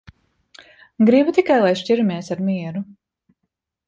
Gribu 1.09 1.35
tikai, 1.37 1.57
lai 1.65 1.73
šķiramies 1.81 2.31
ar 2.37 2.41
mieru. 2.47 2.81